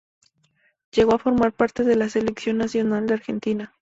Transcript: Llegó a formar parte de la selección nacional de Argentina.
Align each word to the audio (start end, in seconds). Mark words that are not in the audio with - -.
Llegó 0.91 1.13
a 1.13 1.19
formar 1.19 1.51
parte 1.53 1.83
de 1.83 1.95
la 1.95 2.09
selección 2.09 2.57
nacional 2.57 3.05
de 3.05 3.13
Argentina. 3.13 3.69